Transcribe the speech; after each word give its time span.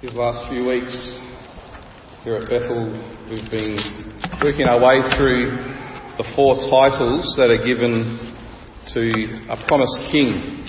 These 0.00 0.14
last 0.14 0.48
few 0.48 0.64
weeks 0.64 0.96
here 2.24 2.40
at 2.40 2.48
Bethel, 2.48 2.88
we've 3.28 3.50
been 3.52 3.76
working 4.40 4.64
our 4.64 4.80
way 4.80 4.96
through 5.20 5.52
the 6.16 6.24
four 6.32 6.56
titles 6.72 7.28
that 7.36 7.52
are 7.52 7.60
given 7.60 8.16
to 8.96 9.00
a 9.52 9.60
promised 9.68 10.08
king 10.08 10.64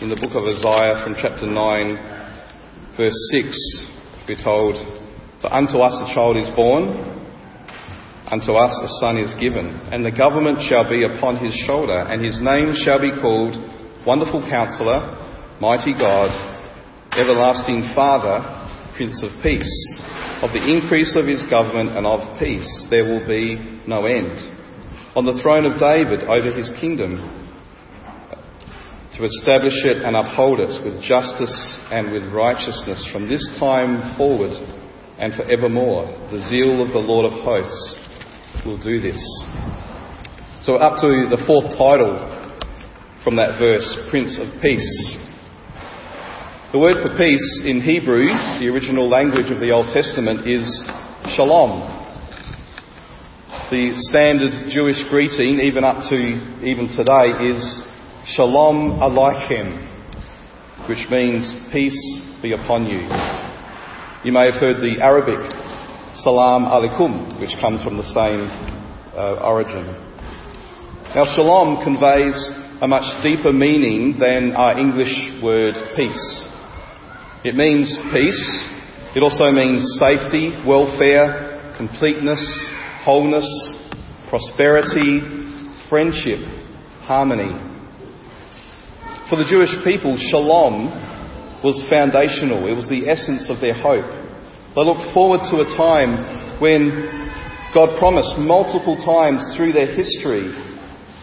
in 0.00 0.08
the 0.08 0.16
book 0.16 0.32
of 0.32 0.48
Isaiah 0.48 0.96
from 1.04 1.12
chapter 1.20 1.44
9, 1.44 2.96
verse 2.96 3.20
6. 3.36 3.52
We're 4.24 4.40
told, 4.40 4.80
For 5.44 5.52
unto 5.52 5.84
us 5.84 5.92
a 6.00 6.08
child 6.16 6.40
is 6.40 6.48
born, 6.56 6.96
unto 8.32 8.56
us 8.56 8.72
a 8.80 8.88
son 9.04 9.20
is 9.20 9.36
given, 9.36 9.76
and 9.92 10.00
the 10.00 10.16
government 10.16 10.56
shall 10.64 10.88
be 10.88 11.04
upon 11.04 11.36
his 11.36 11.52
shoulder, 11.68 12.08
and 12.08 12.24
his 12.24 12.40
name 12.40 12.72
shall 12.80 12.96
be 12.96 13.12
called 13.20 13.52
Wonderful 14.08 14.40
Counselor, 14.48 15.04
Mighty 15.60 15.92
God, 15.92 16.32
Everlasting 17.12 17.92
Father, 17.92 18.56
Prince 19.00 19.24
of 19.24 19.32
Peace. 19.42 19.72
Of 20.44 20.52
the 20.52 20.60
increase 20.60 21.16
of 21.16 21.24
his 21.24 21.40
government 21.48 21.96
and 21.96 22.04
of 22.04 22.20
peace 22.38 22.68
there 22.92 23.08
will 23.08 23.24
be 23.24 23.56
no 23.88 24.04
end. 24.04 24.36
On 25.16 25.24
the 25.24 25.40
throne 25.40 25.64
of 25.64 25.80
David 25.80 26.28
over 26.28 26.52
his 26.52 26.68
kingdom, 26.76 27.16
to 29.16 29.24
establish 29.24 29.88
it 29.88 30.04
and 30.04 30.12
uphold 30.12 30.60
it 30.60 30.84
with 30.84 31.00
justice 31.00 31.80
and 31.88 32.12
with 32.12 32.28
righteousness 32.28 33.00
from 33.10 33.24
this 33.24 33.40
time 33.56 34.18
forward 34.20 34.52
and 35.16 35.32
forevermore. 35.32 36.04
The 36.28 36.44
zeal 36.52 36.84
of 36.84 36.92
the 36.92 37.00
Lord 37.00 37.24
of 37.24 37.40
hosts 37.40 38.04
will 38.68 38.76
do 38.76 39.00
this. 39.00 39.16
So, 40.68 40.76
up 40.76 41.00
to 41.00 41.24
the 41.24 41.40
fourth 41.48 41.72
title 41.72 42.20
from 43.24 43.36
that 43.36 43.56
verse, 43.56 43.96
Prince 44.10 44.36
of 44.36 44.60
Peace. 44.60 45.16
The 46.70 46.78
word 46.78 47.02
for 47.02 47.18
peace 47.18 47.62
in 47.66 47.82
Hebrew, 47.82 48.30
the 48.62 48.70
original 48.70 49.10
language 49.10 49.50
of 49.50 49.58
the 49.58 49.72
Old 49.74 49.90
Testament, 49.90 50.46
is 50.46 50.62
shalom. 51.34 51.82
The 53.74 53.98
standard 54.06 54.70
Jewish 54.70 55.02
greeting, 55.10 55.58
even 55.58 55.82
up 55.82 56.06
to 56.14 56.14
even 56.62 56.86
today, 56.94 57.34
is 57.50 57.58
shalom 58.38 59.02
aleichem, 59.02 59.82
which 60.86 61.10
means 61.10 61.42
peace 61.74 61.98
be 62.38 62.54
upon 62.54 62.86
you. 62.86 63.02
You 64.22 64.30
may 64.30 64.46
have 64.46 64.62
heard 64.62 64.78
the 64.78 65.02
Arabic 65.02 65.42
salam 66.22 66.70
alaikum, 66.70 67.34
which 67.42 67.58
comes 67.60 67.82
from 67.82 67.96
the 67.96 68.06
same 68.14 68.46
uh, 69.18 69.42
origin. 69.42 69.90
Now, 71.18 71.26
shalom 71.34 71.82
conveys 71.82 72.38
a 72.80 72.86
much 72.86 73.10
deeper 73.24 73.52
meaning 73.52 74.20
than 74.20 74.54
our 74.54 74.78
English 74.78 75.42
word 75.42 75.74
peace. 75.96 76.46
It 77.42 77.54
means 77.54 77.88
peace. 78.12 78.68
It 79.16 79.22
also 79.22 79.50
means 79.50 79.80
safety, 79.96 80.52
welfare, 80.66 81.74
completeness, 81.76 82.42
wholeness, 83.04 83.48
prosperity, 84.28 85.24
friendship, 85.88 86.44
harmony. 87.08 87.48
For 89.30 89.36
the 89.36 89.48
Jewish 89.48 89.72
people, 89.84 90.20
shalom 90.20 90.92
was 91.64 91.80
foundational. 91.88 92.68
It 92.68 92.76
was 92.76 92.88
the 92.88 93.08
essence 93.08 93.48
of 93.48 93.60
their 93.60 93.74
hope. 93.74 94.10
They 94.76 94.84
looked 94.84 95.14
forward 95.14 95.40
to 95.48 95.64
a 95.64 95.72
time 95.80 96.60
when 96.60 97.08
God 97.72 97.98
promised 97.98 98.36
multiple 98.36 99.00
times 99.00 99.56
through 99.56 99.72
their 99.72 99.96
history 99.96 100.52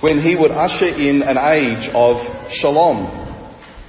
when 0.02 0.22
He 0.22 0.36
would 0.36 0.52
usher 0.52 0.90
in 0.90 1.22
an 1.22 1.38
age 1.38 1.90
of 1.94 2.18
shalom, 2.58 3.27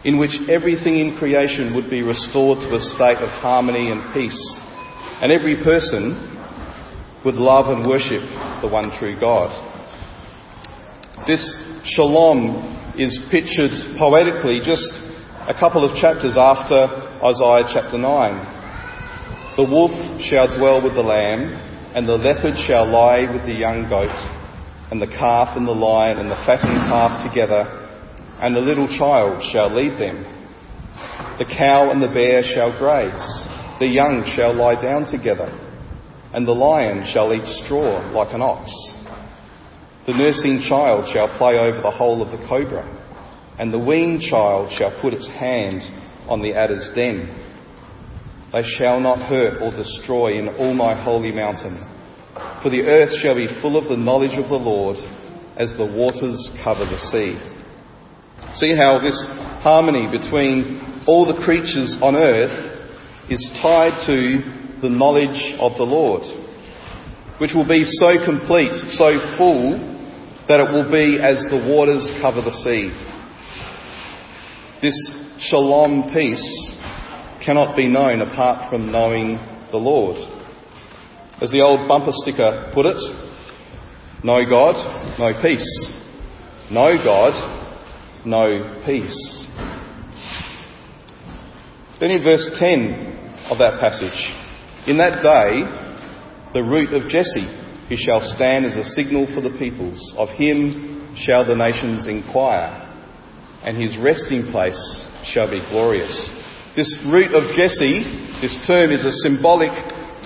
in 0.05 0.19
which 0.19 0.31
everything 0.49 0.99
in 0.99 1.17
creation 1.17 1.75
would 1.75 1.91
be 1.91 2.03
restored 2.03 2.59
to 2.61 2.77
a 2.77 2.81
state 2.81 3.19
of 3.19 3.29
harmony 3.43 3.91
and 3.91 4.15
peace, 4.15 4.39
and 5.21 5.33
every 5.33 5.63
person 5.63 6.15
would 7.25 7.35
love 7.35 7.67
and 7.67 7.87
worship 7.87 8.23
the 8.63 8.69
one 8.71 8.91
true 8.99 9.19
God. 9.19 9.51
This 11.27 11.43
shalom 11.85 12.95
is 12.97 13.19
pictured 13.31 13.71
poetically 13.99 14.61
just 14.63 14.87
a 15.49 15.55
couple 15.59 15.83
of 15.85 15.97
chapters 15.97 16.37
after 16.39 16.87
Isaiah 17.19 17.67
chapter 17.75 17.99
9. 17.99 19.57
The 19.57 19.65
wolf 19.65 19.91
shall 20.23 20.47
dwell 20.57 20.81
with 20.83 20.95
the 20.95 21.03
lamb, 21.03 21.51
and 21.97 22.07
the 22.07 22.17
leopard 22.17 22.55
shall 22.67 22.87
lie 22.87 23.27
with 23.33 23.43
the 23.43 23.59
young 23.59 23.89
goat, 23.89 24.15
and 24.93 25.03
the 25.03 25.11
calf 25.11 25.57
and 25.57 25.67
the 25.67 25.73
lion 25.73 26.19
and 26.19 26.31
the 26.31 26.39
fattened 26.47 26.87
calf 26.87 27.27
together 27.27 27.78
and 28.41 28.55
the 28.55 28.61
little 28.61 28.87
child 28.87 29.43
shall 29.53 29.75
lead 29.75 29.99
them. 29.99 30.23
The 31.39 31.45
cow 31.45 31.91
and 31.91 32.03
the 32.03 32.13
bear 32.13 32.43
shall 32.43 32.77
graze, 32.79 33.47
the 33.79 33.87
young 33.87 34.25
shall 34.35 34.55
lie 34.55 34.81
down 34.81 35.07
together, 35.07 35.51
and 36.33 36.47
the 36.47 36.53
lion 36.53 37.05
shall 37.13 37.33
eat 37.35 37.47
straw 37.65 37.99
like 38.13 38.35
an 38.35 38.43
ox. 38.43 38.71
The 40.07 40.15
nursing 40.15 40.63
child 40.69 41.11
shall 41.13 41.37
play 41.37 41.59
over 41.59 41.83
the 41.83 41.91
hole 41.91 42.23
of 42.23 42.31
the 42.31 42.45
cobra, 42.49 42.87
and 43.59 43.73
the 43.73 43.79
weaned 43.79 44.23
child 44.23 44.73
shall 44.73 45.01
put 45.01 45.13
its 45.13 45.29
hand 45.29 45.83
on 46.29 46.41
the 46.41 46.55
adder's 46.55 46.91
den. 46.95 47.27
They 48.53 48.63
shall 48.79 49.01
not 49.01 49.29
hurt 49.29 49.61
or 49.61 49.71
destroy 49.71 50.39
in 50.39 50.49
all 50.49 50.75
my 50.75 50.95
holy 50.95 51.33
mountain, 51.33 51.77
for 52.63 52.71
the 52.71 52.83
earth 52.83 53.13
shall 53.21 53.35
be 53.35 53.61
full 53.61 53.77
of 53.77 53.89
the 53.89 53.97
knowledge 53.97 54.39
of 54.39 54.49
the 54.49 54.57
Lord 54.57 54.97
as 55.57 55.77
the 55.77 55.85
waters 55.85 56.51
cover 56.63 56.87
the 56.87 56.99
sea. 57.11 57.58
See 58.59 58.75
how 58.75 58.99
this 58.99 59.15
harmony 59.63 60.09
between 60.11 61.05
all 61.07 61.27
the 61.27 61.45
creatures 61.45 61.97
on 62.03 62.17
earth 62.17 62.51
is 63.31 63.49
tied 63.63 64.03
to 64.07 64.81
the 64.83 64.89
knowledge 64.91 65.55
of 65.61 65.79
the 65.79 65.85
Lord, 65.85 66.23
which 67.41 67.53
will 67.55 67.69
be 67.69 67.85
so 67.85 68.25
complete, 68.25 68.73
so 68.99 69.15
full, 69.39 69.79
that 70.49 70.59
it 70.59 70.73
will 70.73 70.91
be 70.91 71.23
as 71.23 71.45
the 71.51 71.71
waters 71.71 72.11
cover 72.21 72.43
the 72.43 72.51
sea. 72.51 72.91
This 74.83 74.97
shalom 75.39 76.11
peace 76.13 76.75
cannot 77.45 77.77
be 77.77 77.87
known 77.87 78.23
apart 78.23 78.71
from 78.71 78.91
knowing 78.91 79.39
the 79.71 79.79
Lord. 79.79 80.17
As 81.41 81.51
the 81.51 81.61
old 81.61 81.87
bumper 81.87 82.13
sticker 82.13 82.73
put 82.75 82.87
it, 82.87 82.99
no 84.25 84.43
God, 84.49 84.75
no 85.19 85.33
peace. 85.41 85.93
No 86.71 86.99
God, 87.03 87.58
no 88.29 88.83
peace. 88.85 89.47
Then 92.01 92.11
in 92.13 92.23
verse 92.23 92.49
10 92.59 93.51
of 93.51 93.59
that 93.59 93.81
passage, 93.81 94.21
in 94.87 94.99
that 94.99 95.21
day, 95.21 95.67
the 96.55 96.63
root 96.63 96.95
of 96.95 97.09
Jesse, 97.09 97.49
he 97.89 97.97
shall 97.97 98.21
stand 98.21 98.65
as 98.65 98.77
a 98.77 98.85
signal 98.85 99.27
for 99.35 99.41
the 99.41 99.57
peoples. 99.59 99.99
Of 100.17 100.29
him 100.31 101.15
shall 101.17 101.45
the 101.45 101.57
nations 101.57 102.07
inquire, 102.07 102.71
and 103.65 103.77
his 103.77 103.99
resting 103.99 104.53
place 104.53 104.79
shall 105.25 105.51
be 105.51 105.61
glorious. 105.71 106.31
This 106.77 106.95
root 107.07 107.35
of 107.35 107.57
Jesse, 107.57 108.39
this 108.41 108.57
term 108.67 108.93
is 108.93 109.05
a 109.05 109.13
symbolic 109.27 109.73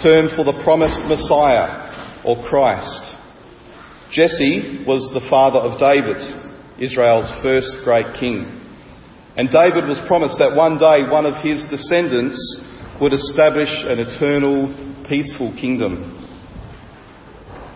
term 0.03 0.29
for 0.37 0.45
the 0.45 0.61
promised 0.63 1.01
Messiah 1.09 2.23
or 2.25 2.45
Christ. 2.49 3.17
Jesse 4.11 4.85
was 4.87 5.09
the 5.15 5.27
father 5.31 5.59
of 5.59 5.81
David, 5.81 6.21
Israel's 6.83 7.31
first 7.43 7.79
great 7.85 8.11
king. 8.19 8.59
And 9.37 9.49
David 9.49 9.87
was 9.87 10.03
promised 10.11 10.39
that 10.43 10.57
one 10.59 10.83
day 10.83 11.07
one 11.07 11.25
of 11.25 11.39
his 11.39 11.63
descendants 11.71 12.37
would 13.01 13.15
establish 13.15 13.71
an 13.87 14.03
eternal, 14.03 14.67
peaceful 15.09 15.55
kingdom. 15.55 16.19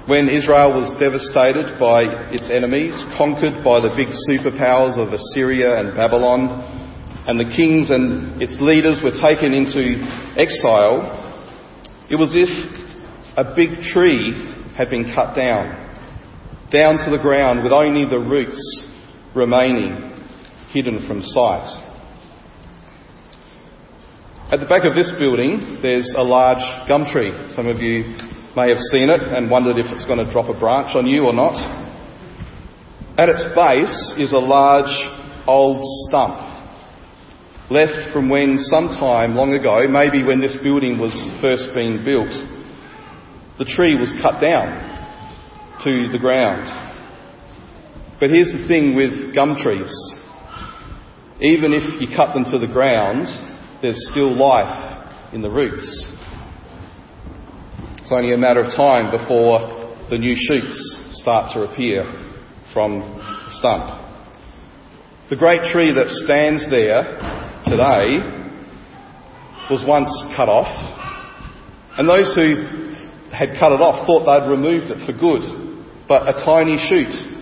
When 0.06 0.28
Israel 0.28 0.74
was 0.74 0.90
devastated 0.98 1.78
by 1.78 2.30
its 2.34 2.50
enemies, 2.50 2.94
conquered 3.16 3.62
by 3.62 3.78
the 3.80 3.94
big 3.94 4.10
superpowers 4.26 4.98
of 4.98 5.14
Assyria 5.14 5.78
and 5.78 5.94
Babylon, 5.94 6.62
and 7.26 7.38
the 7.38 7.50
kings 7.56 7.90
and 7.90 8.42
its 8.42 8.58
leaders 8.60 9.00
were 9.02 9.14
taken 9.14 9.54
into 9.54 10.02
exile, 10.38 11.14
it 12.10 12.14
was 12.14 12.34
as 12.34 12.46
if 12.46 12.52
a 13.38 13.54
big 13.54 13.82
tree 13.82 14.34
had 14.76 14.90
been 14.90 15.10
cut 15.14 15.34
down, 15.34 15.74
down 16.70 16.98
to 16.98 17.10
the 17.10 17.22
ground 17.22 17.62
with 17.62 17.72
only 17.72 18.06
the 18.06 18.18
roots 18.18 18.62
remaining 19.36 20.12
hidden 20.72 21.06
from 21.06 21.22
sight. 21.22 21.82
At 24.50 24.60
the 24.60 24.66
back 24.66 24.84
of 24.84 24.94
this 24.94 25.12
building, 25.18 25.78
there's 25.82 26.14
a 26.16 26.22
large 26.22 26.62
gum 26.88 27.04
tree. 27.04 27.32
Some 27.52 27.66
of 27.66 27.78
you 27.78 28.16
may 28.56 28.70
have 28.70 28.78
seen 28.78 29.10
it 29.10 29.20
and 29.20 29.50
wondered 29.50 29.76
if 29.76 29.86
it's 29.92 30.06
going 30.06 30.24
to 30.24 30.32
drop 30.32 30.48
a 30.48 30.58
branch 30.58 30.96
on 30.96 31.06
you 31.06 31.24
or 31.26 31.32
not. 31.32 31.58
At 33.18 33.28
its 33.28 33.44
base 33.54 34.14
is 34.18 34.32
a 34.32 34.38
large 34.38 34.92
old 35.46 35.82
stump, 36.06 36.36
left 37.70 38.12
from 38.12 38.28
when 38.28 38.58
some 38.58 38.88
time 38.88 39.34
long 39.34 39.52
ago, 39.52 39.86
maybe 39.88 40.22
when 40.22 40.40
this 40.40 40.56
building 40.62 40.98
was 40.98 41.14
first 41.40 41.74
being 41.74 42.04
built, 42.04 42.30
the 43.58 43.64
tree 43.64 43.98
was 43.98 44.12
cut 44.22 44.40
down 44.40 44.68
to 45.82 46.08
the 46.12 46.18
ground. 46.18 46.85
But 48.18 48.30
here's 48.30 48.50
the 48.50 48.66
thing 48.66 48.96
with 48.96 49.34
gum 49.34 49.56
trees. 49.60 49.92
Even 51.38 51.74
if 51.74 52.00
you 52.00 52.08
cut 52.16 52.32
them 52.32 52.46
to 52.48 52.58
the 52.58 52.66
ground, 52.66 53.28
there's 53.82 54.08
still 54.10 54.34
life 54.34 55.34
in 55.34 55.42
the 55.42 55.50
roots. 55.50 55.84
It's 58.00 58.10
only 58.10 58.32
a 58.32 58.38
matter 58.38 58.60
of 58.60 58.72
time 58.72 59.10
before 59.10 59.92
the 60.08 60.16
new 60.16 60.34
shoots 60.34 60.96
start 61.20 61.52
to 61.52 61.68
appear 61.68 62.04
from 62.72 63.00
the 63.00 63.50
stump. 63.58 63.84
The 65.28 65.36
great 65.36 65.70
tree 65.70 65.92
that 65.92 66.08
stands 66.08 66.70
there 66.70 67.20
today 67.68 68.16
was 69.68 69.84
once 69.86 70.08
cut 70.34 70.48
off, 70.48 70.72
and 71.98 72.08
those 72.08 72.32
who 72.32 72.64
had 73.28 73.58
cut 73.60 73.72
it 73.76 73.82
off 73.84 74.06
thought 74.06 74.24
they'd 74.24 74.48
removed 74.48 74.88
it 74.88 75.04
for 75.04 75.12
good, 75.12 75.44
but 76.08 76.24
a 76.24 76.32
tiny 76.46 76.78
shoot 76.78 77.35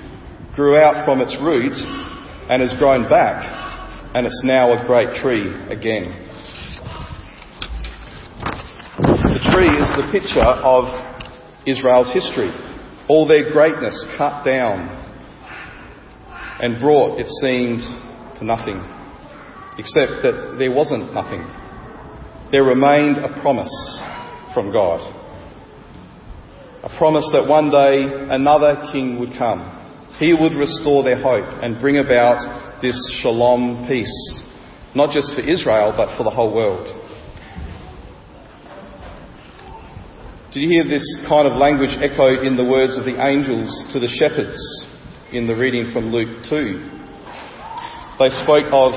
grew 0.54 0.76
out 0.76 1.04
from 1.04 1.20
its 1.20 1.36
root 1.42 1.74
and 2.48 2.62
has 2.62 2.74
grown 2.78 3.08
back, 3.08 3.42
and 4.14 4.26
it's 4.26 4.42
now 4.44 4.70
a 4.70 4.86
great 4.86 5.14
tree 5.20 5.50
again. 5.68 6.14
The 8.98 9.42
tree 9.50 9.68
is 9.68 9.90
the 9.98 10.08
picture 10.12 10.40
of 10.40 10.84
Israel's 11.66 12.12
history, 12.12 12.50
all 13.08 13.26
their 13.26 13.50
greatness 13.52 14.04
cut 14.16 14.44
down 14.44 15.00
and 16.60 16.78
brought, 16.78 17.18
it 17.18 17.26
seemed, 17.42 17.80
to 18.38 18.44
nothing, 18.44 18.78
except 19.76 20.22
that 20.22 20.56
there 20.58 20.72
wasn't 20.72 21.12
nothing. 21.12 21.42
There 22.52 22.62
remained 22.62 23.16
a 23.16 23.40
promise 23.42 23.74
from 24.54 24.70
God. 24.70 25.00
A 26.84 26.96
promise 26.96 27.28
that 27.32 27.48
one 27.48 27.70
day 27.70 28.04
another 28.30 28.88
king 28.92 29.18
would 29.18 29.32
come. 29.36 29.80
He 30.18 30.32
would 30.32 30.54
restore 30.54 31.02
their 31.02 31.20
hope 31.20 31.62
and 31.62 31.80
bring 31.80 31.98
about 31.98 32.80
this 32.80 32.98
shalom 33.22 33.86
peace, 33.88 34.40
not 34.94 35.10
just 35.10 35.34
for 35.34 35.40
Israel, 35.40 35.92
but 35.96 36.16
for 36.16 36.24
the 36.24 36.30
whole 36.30 36.54
world. 36.54 36.86
Did 40.52 40.60
you 40.60 40.68
hear 40.68 40.84
this 40.84 41.04
kind 41.28 41.48
of 41.48 41.58
language 41.58 41.96
echoed 41.98 42.46
in 42.46 42.56
the 42.56 42.64
words 42.64 42.96
of 42.96 43.04
the 43.04 43.18
angels 43.18 43.66
to 43.92 43.98
the 43.98 44.06
shepherds 44.06 44.54
in 45.34 45.48
the 45.48 45.56
reading 45.56 45.90
from 45.92 46.12
Luke 46.12 46.46
2. 46.48 46.78
They 48.20 48.30
spoke 48.46 48.70
of 48.70 48.94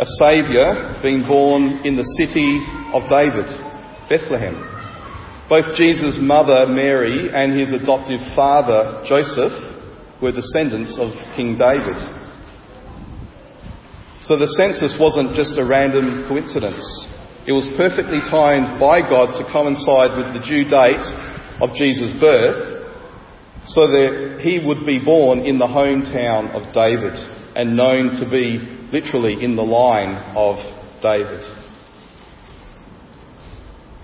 a 0.00 0.06
Saviour 0.16 0.96
being 1.02 1.20
born 1.28 1.84
in 1.84 1.96
the 1.96 2.08
city 2.16 2.64
of 2.96 3.04
David, 3.12 3.44
Bethlehem. 4.08 4.56
Both 5.50 5.76
Jesus' 5.76 6.16
mother 6.18 6.64
Mary 6.72 7.28
and 7.28 7.52
his 7.52 7.74
adoptive 7.74 8.20
father 8.34 9.04
Joseph 9.04 9.52
were 10.22 10.30
descendants 10.30 10.96
of 11.02 11.10
King 11.34 11.58
David. 11.58 11.98
So 14.22 14.38
the 14.38 14.46
census 14.46 14.96
wasn't 15.02 15.34
just 15.34 15.58
a 15.58 15.66
random 15.66 16.30
coincidence. 16.30 16.86
It 17.42 17.50
was 17.50 17.66
perfectly 17.76 18.22
timed 18.30 18.78
by 18.78 19.02
God 19.02 19.34
to 19.34 19.50
coincide 19.50 20.14
with 20.14 20.30
the 20.30 20.46
due 20.46 20.62
date 20.62 21.02
of 21.58 21.74
Jesus' 21.74 22.14
birth 22.22 22.86
so 23.66 23.90
that 23.90 24.38
he 24.40 24.62
would 24.62 24.86
be 24.86 25.02
born 25.02 25.40
in 25.40 25.58
the 25.58 25.66
hometown 25.66 26.54
of 26.54 26.70
David 26.70 27.18
and 27.58 27.74
known 27.74 28.14
to 28.22 28.30
be 28.30 28.62
literally 28.94 29.42
in 29.42 29.56
the 29.56 29.66
line 29.66 30.14
of 30.38 30.54
David. 31.02 31.42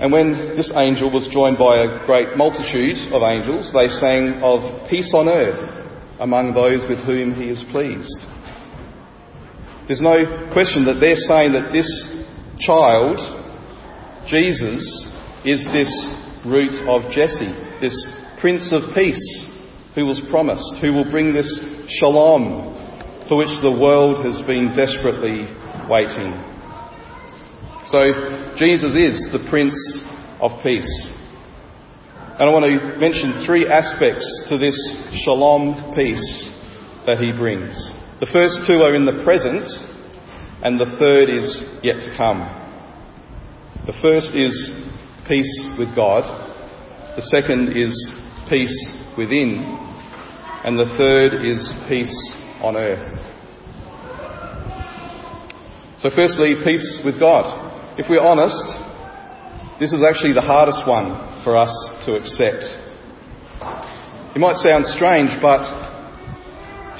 And 0.01 0.11
when 0.11 0.57
this 0.59 0.73
angel 0.75 1.13
was 1.13 1.31
joined 1.31 1.59
by 1.59 1.79
a 1.79 2.07
great 2.07 2.37
multitude 2.37 2.99
of 3.15 3.23
angels, 3.23 3.71
they 3.73 3.87
sang 3.87 4.43
of 4.43 4.91
peace 4.91 5.15
on 5.15 5.29
earth 5.29 5.78
among 6.21 6.55
those 6.55 6.85
with 6.89 6.99
whom 7.07 7.35
he 7.35 7.51
is 7.51 7.65
pleased. 7.71 8.19
There's 9.87 10.03
no 10.03 10.51
question 10.53 10.85
that 10.85 11.01
they're 11.01 11.17
saying 11.17 11.53
that 11.53 11.73
this 11.73 11.89
child, 12.61 13.17
Jesus, 14.27 14.85
is 15.45 15.65
this 15.73 15.91
root 16.45 16.77
of 16.85 17.11
Jesse, 17.11 17.55
this 17.81 17.97
Prince 18.41 18.73
of 18.73 18.95
Peace, 18.95 19.49
who 19.95 20.07
was 20.07 20.21
promised, 20.31 20.77
who 20.83 20.93
will 20.93 21.11
bring 21.11 21.33
this 21.33 21.49
shalom 21.89 22.77
for 23.29 23.39
which 23.39 23.55
the 23.63 23.73
world 23.73 24.25
has 24.25 24.41
been 24.47 24.75
desperately 24.77 25.49
waiting. 25.89 26.37
So, 27.89 28.53
Jesus 28.57 28.93
is 28.93 29.29
the 29.33 29.47
Prince 29.49 29.77
of 30.41 30.53
Peace. 30.63 31.18
And 32.39 32.49
I 32.49 32.53
want 32.53 32.67
to 32.71 32.99
mention 33.01 33.43
three 33.45 33.67
aspects 33.67 34.23
to 34.49 34.59
this 34.59 34.79
shalom 35.25 35.91
peace 35.97 36.47
that 37.05 37.19
he 37.19 37.35
brings. 37.35 37.75
The 38.21 38.31
first 38.31 38.63
two 38.63 38.79
are 38.87 38.95
in 38.95 39.05
the 39.05 39.25
present, 39.27 39.67
and 40.63 40.79
the 40.79 40.87
third 41.03 41.31
is 41.31 41.51
yet 41.83 41.99
to 42.07 42.15
come. 42.17 42.47
The 43.91 43.99
first 44.01 44.39
is 44.39 44.55
peace 45.27 45.51
with 45.83 45.91
God. 45.99 46.31
The 47.19 47.27
second 47.27 47.75
is 47.75 47.91
peace 48.49 48.79
within, 49.19 49.59
and 50.63 50.79
the 50.79 50.95
third 50.95 51.43
is 51.43 51.75
peace 51.89 52.15
on 52.63 52.77
earth. 52.77 53.19
So, 55.99 56.09
firstly, 56.15 56.55
peace 56.63 57.03
with 57.05 57.19
God. 57.19 57.99
If 57.99 58.07
we're 58.09 58.23
honest, 58.23 58.63
this 59.81 59.93
is 59.93 60.07
actually 60.07 60.35
the 60.35 60.47
hardest 60.47 60.87
one 60.87 61.28
for 61.49 61.57
us 61.57 61.73
to 62.05 62.13
accept. 62.13 62.61
It 64.37 64.39
might 64.39 64.61
sound 64.61 64.85
strange, 64.85 65.33
but 65.41 65.65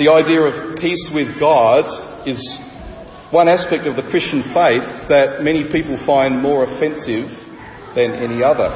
the 0.01 0.09
idea 0.09 0.41
of 0.41 0.81
peace 0.81 1.05
with 1.13 1.37
God 1.37 1.85
is 2.25 2.41
one 3.29 3.45
aspect 3.45 3.85
of 3.85 4.01
the 4.01 4.09
Christian 4.09 4.41
faith 4.57 4.89
that 5.13 5.45
many 5.45 5.69
people 5.69 6.01
find 6.09 6.41
more 6.41 6.65
offensive 6.65 7.29
than 7.93 8.17
any 8.17 8.41
other. 8.41 8.73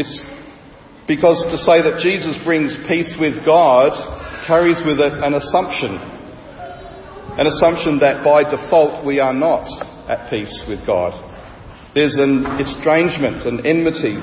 It's 0.00 0.24
because 1.04 1.44
to 1.52 1.60
say 1.60 1.84
that 1.84 2.00
Jesus 2.00 2.40
brings 2.40 2.72
peace 2.88 3.12
with 3.20 3.44
God 3.44 3.92
carries 4.48 4.80
with 4.88 5.04
it 5.04 5.12
an 5.20 5.36
assumption. 5.36 6.00
An 7.36 7.44
assumption 7.44 8.00
that 8.00 8.24
by 8.24 8.48
default 8.48 9.04
we 9.04 9.20
are 9.20 9.36
not 9.36 9.68
at 10.08 10.32
peace 10.32 10.64
with 10.64 10.80
God. 10.88 11.12
There's 11.92 12.16
an 12.16 12.56
estrangement, 12.56 13.44
an 13.44 13.66
enmity, 13.68 14.16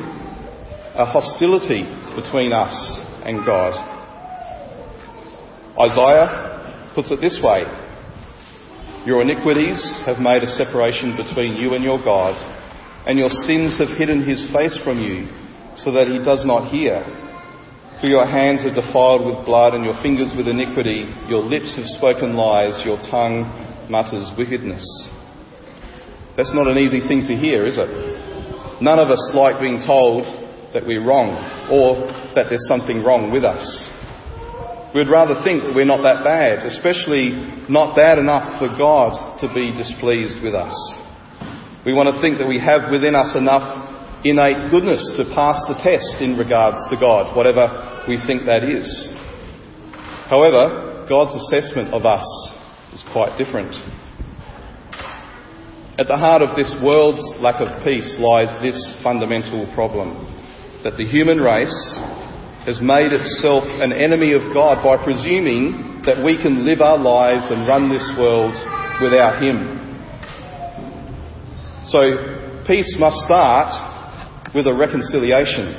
a 0.99 1.05
hostility 1.05 1.87
between 2.19 2.51
us 2.51 2.75
and 3.23 3.45
God. 3.47 3.71
Isaiah 5.79 6.91
puts 6.93 7.09
it 7.09 7.23
this 7.23 7.39
way 7.41 7.63
Your 9.07 9.23
iniquities 9.23 9.79
have 10.05 10.19
made 10.19 10.43
a 10.43 10.51
separation 10.59 11.15
between 11.15 11.55
you 11.55 11.73
and 11.73 11.85
your 11.87 12.03
God, 12.03 12.35
and 13.07 13.17
your 13.17 13.31
sins 13.31 13.79
have 13.79 13.95
hidden 13.97 14.27
his 14.27 14.51
face 14.51 14.75
from 14.83 14.99
you 14.99 15.31
so 15.79 15.95
that 15.95 16.11
he 16.11 16.19
does 16.19 16.43
not 16.43 16.67
hear. 16.67 16.99
For 18.03 18.07
your 18.07 18.27
hands 18.27 18.67
are 18.67 18.75
defiled 18.75 19.23
with 19.23 19.45
blood, 19.45 19.75
and 19.75 19.85
your 19.85 19.95
fingers 20.03 20.35
with 20.35 20.47
iniquity. 20.51 21.07
Your 21.31 21.43
lips 21.43 21.79
have 21.79 21.87
spoken 21.87 22.35
lies, 22.35 22.83
your 22.83 22.99
tongue 23.07 23.47
mutters 23.89 24.31
wickedness. 24.37 24.83
That's 26.35 26.53
not 26.53 26.67
an 26.67 26.77
easy 26.77 26.99
thing 26.99 27.23
to 27.27 27.35
hear, 27.35 27.65
is 27.65 27.79
it? 27.79 27.87
None 28.81 28.99
of 28.99 29.11
us 29.11 29.31
like 29.35 29.59
being 29.59 29.83
told 29.83 30.23
that 30.73 30.85
we're 30.85 31.05
wrong 31.05 31.33
or 31.71 32.07
that 32.35 32.47
there's 32.49 32.67
something 32.67 33.03
wrong 33.03 33.31
with 33.31 33.43
us. 33.43 33.63
We'd 34.93 35.09
rather 35.09 35.37
think 35.45 35.61
that 35.63 35.73
we're 35.77 35.85
not 35.85 36.01
that 36.01 36.25
bad, 36.25 36.65
especially 36.65 37.37
not 37.69 37.93
bad 37.93 38.17
enough 38.17 38.57
for 38.57 38.73
God 38.73 39.13
to 39.37 39.47
be 39.53 39.69
displeased 39.69 40.41
with 40.41 40.57
us. 40.57 40.73
We 41.85 41.93
want 41.93 42.09
to 42.09 42.17
think 42.21 42.41
that 42.41 42.49
we 42.49 42.57
have 42.57 42.89
within 42.89 43.13
us 43.13 43.37
enough 43.37 44.25
innate 44.25 44.73
goodness 44.73 45.05
to 45.15 45.29
pass 45.37 45.61
the 45.69 45.77
test 45.77 46.19
in 46.25 46.41
regards 46.41 46.81
to 46.89 46.97
God, 46.97 47.37
whatever 47.37 47.69
we 48.09 48.17
think 48.25 48.49
that 48.49 48.65
is. 48.65 48.89
However, 50.25 51.05
God's 51.07 51.37
assessment 51.37 51.93
of 51.93 52.05
us 52.05 52.25
is 52.93 53.05
quite 53.13 53.37
different. 53.37 53.71
At 56.01 56.07
the 56.09 56.17
heart 56.17 56.41
of 56.41 56.57
this 56.57 56.73
world's 56.81 57.23
lack 57.39 57.61
of 57.61 57.69
peace 57.83 58.17
lies 58.19 58.49
this 58.61 58.77
fundamental 59.03 59.69
problem 59.75 60.38
that 60.83 60.97
the 60.97 61.05
human 61.05 61.39
race 61.39 61.75
has 62.65 62.79
made 62.81 63.11
itself 63.11 63.63
an 63.81 63.91
enemy 63.91 64.33
of 64.33 64.53
God 64.53 64.83
by 64.83 65.01
presuming 65.03 66.03
that 66.05 66.23
we 66.23 66.37
can 66.37 66.65
live 66.65 66.81
our 66.81 66.97
lives 66.97 67.51
and 67.51 67.67
run 67.67 67.89
this 67.89 68.07
world 68.17 68.53
without 69.01 69.41
Him. 69.41 69.79
So, 71.89 72.63
peace 72.67 72.95
must 72.99 73.17
start 73.25 73.73
with 74.53 74.67
a 74.67 74.75
reconciliation, 74.75 75.73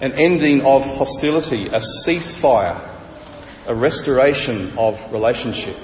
an 0.00 0.12
ending 0.12 0.60
of 0.62 0.82
hostility, 0.96 1.68
a 1.68 1.80
ceasefire, 2.06 2.78
a 3.68 3.74
restoration 3.74 4.74
of 4.78 4.94
relationship. 5.12 5.76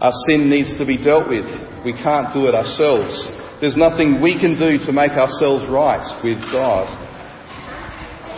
Our 0.00 0.12
sin 0.28 0.48
needs 0.48 0.76
to 0.78 0.86
be 0.86 0.96
dealt 0.96 1.28
with. 1.28 1.44
We 1.84 1.92
can't 1.92 2.32
do 2.32 2.46
it 2.46 2.54
ourselves. 2.54 3.12
There's 3.60 3.76
nothing 3.76 4.20
we 4.20 4.40
can 4.40 4.54
do 4.56 4.78
to 4.86 4.92
make 4.92 5.12
ourselves 5.12 5.68
right 5.68 6.04
with 6.24 6.40
God. 6.50 6.88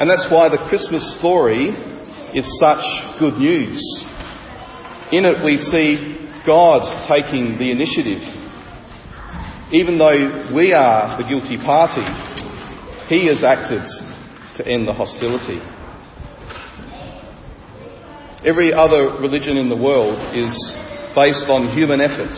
And 0.00 0.11
that's 0.11 0.26
why 0.31 0.49
the 0.49 0.67
Christmas 0.69 1.17
story 1.19 1.71
is 2.35 2.47
such 2.59 2.83
good 3.21 3.38
news. 3.38 3.79
In 5.12 5.25
it, 5.25 5.45
we 5.45 5.59
see 5.59 6.19
God 6.45 6.83
taking 7.07 7.59
the 7.59 7.71
initiative 7.71 8.43
even 9.73 9.97
though 9.97 10.52
we 10.55 10.75
are 10.75 11.17
the 11.17 11.26
guilty 11.26 11.57
party, 11.57 12.05
he 13.09 13.26
has 13.26 13.43
acted 13.43 13.81
to 14.57 14.69
end 14.69 14.87
the 14.87 14.93
hostility. 14.93 15.64
Every 18.45 18.75
other 18.75 19.17
religion 19.17 19.57
in 19.57 19.71
the 19.71 19.76
world 19.76 20.21
is 20.37 20.52
based 21.17 21.49
on 21.49 21.73
human 21.73 22.02
efforts 22.02 22.37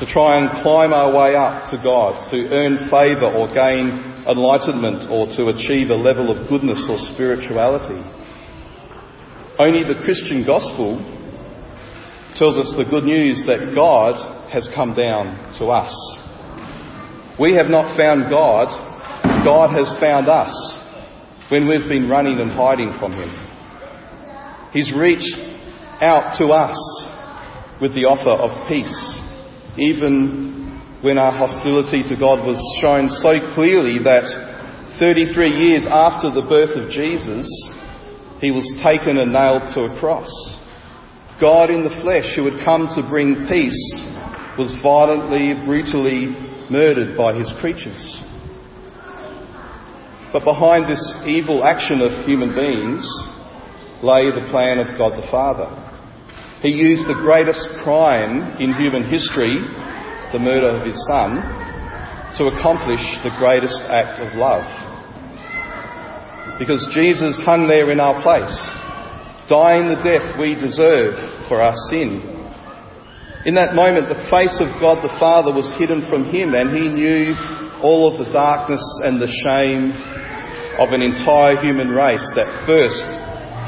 to 0.00 0.06
try 0.08 0.40
and 0.40 0.62
climb 0.64 0.92
our 0.92 1.12
way 1.12 1.36
up 1.36 1.68
to 1.70 1.76
God, 1.84 2.16
to 2.32 2.48
earn 2.48 2.88
favour 2.88 3.28
or 3.36 3.52
gain 3.52 4.00
enlightenment 4.24 5.12
or 5.12 5.28
to 5.36 5.52
achieve 5.52 5.90
a 5.90 5.94
level 5.94 6.32
of 6.32 6.48
goodness 6.48 6.88
or 6.88 6.96
spirituality. 7.12 8.00
Only 9.60 9.84
the 9.84 10.00
Christian 10.04 10.44
gospel 10.44 10.98
tells 12.36 12.56
us 12.56 12.72
the 12.76 12.88
good 12.88 13.04
news 13.04 13.44
that 13.46 13.72
God 13.74 14.16
has 14.50 14.68
come 14.74 14.94
down 14.94 15.36
to 15.60 15.66
us. 15.66 15.92
We 17.38 17.54
have 17.54 17.68
not 17.68 17.96
found 17.96 18.30
God, 18.30 18.72
God 19.44 19.76
has 19.76 19.92
found 20.00 20.28
us 20.28 20.52
when 21.50 21.68
we've 21.68 21.88
been 21.88 22.08
running 22.08 22.40
and 22.40 22.50
hiding 22.50 22.96
from 22.98 23.12
Him. 23.12 23.28
He's 24.72 24.92
reached 24.96 25.36
out 26.00 26.38
to 26.38 26.48
us 26.48 26.78
with 27.80 27.94
the 27.94 28.04
offer 28.04 28.30
of 28.30 28.68
peace, 28.68 29.20
even 29.78 30.80
when 31.02 31.18
our 31.18 31.32
hostility 31.32 32.02
to 32.02 32.16
God 32.18 32.44
was 32.44 32.60
shown 32.80 33.08
so 33.08 33.32
clearly 33.54 33.98
that 34.04 34.26
33 34.98 35.48
years 35.48 35.86
after 35.88 36.30
the 36.30 36.44
birth 36.44 36.76
of 36.76 36.90
Jesus, 36.90 37.48
he 38.40 38.50
was 38.50 38.68
taken 38.82 39.18
and 39.18 39.32
nailed 39.32 39.72
to 39.74 39.88
a 39.88 39.98
cross. 39.98 40.28
God 41.40 41.70
in 41.70 41.84
the 41.84 41.96
flesh, 42.02 42.36
who 42.36 42.44
had 42.44 42.64
come 42.64 42.88
to 42.92 43.08
bring 43.08 43.48
peace, 43.48 43.80
was 44.58 44.76
violently, 44.82 45.56
brutally 45.64 46.36
murdered 46.68 47.16
by 47.16 47.32
his 47.32 47.50
creatures. 47.60 48.20
But 50.32 50.44
behind 50.44 50.84
this 50.84 51.02
evil 51.26 51.64
action 51.64 52.02
of 52.02 52.26
human 52.26 52.54
beings 52.54 53.02
lay 54.02 54.28
the 54.30 54.46
plan 54.52 54.78
of 54.78 54.98
God 54.98 55.16
the 55.16 55.26
Father. 55.30 55.89
He 56.60 56.76
used 56.76 57.08
the 57.08 57.16
greatest 57.24 57.64
crime 57.80 58.60
in 58.60 58.76
human 58.76 59.08
history, 59.08 59.64
the 60.28 60.38
murder 60.38 60.76
of 60.76 60.84
his 60.84 61.00
son, 61.08 61.40
to 62.36 62.52
accomplish 62.52 63.00
the 63.24 63.32
greatest 63.40 63.80
act 63.88 64.20
of 64.20 64.36
love. 64.36 64.68
Because 66.60 66.84
Jesus 66.92 67.40
hung 67.48 67.64
there 67.64 67.90
in 67.90 67.98
our 67.98 68.20
place, 68.20 68.52
dying 69.48 69.88
the 69.88 70.04
death 70.04 70.36
we 70.36 70.52
deserve 70.52 71.16
for 71.48 71.64
our 71.64 71.74
sin. 71.88 72.20
In 73.48 73.56
that 73.56 73.72
moment, 73.72 74.12
the 74.12 74.28
face 74.28 74.60
of 74.60 74.68
God 74.84 75.00
the 75.00 75.16
Father 75.16 75.56
was 75.56 75.72
hidden 75.80 76.04
from 76.12 76.28
him, 76.28 76.52
and 76.52 76.68
he 76.68 76.92
knew 76.92 77.32
all 77.80 78.12
of 78.12 78.20
the 78.20 78.30
darkness 78.36 78.84
and 79.00 79.16
the 79.16 79.32
shame 79.48 79.96
of 80.76 80.92
an 80.92 81.00
entire 81.00 81.56
human 81.56 81.88
race 81.88 82.28
that 82.36 82.52
first 82.68 83.08